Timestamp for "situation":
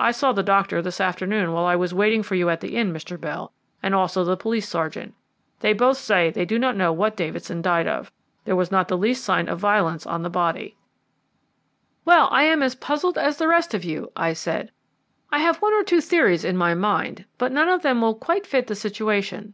18.74-19.52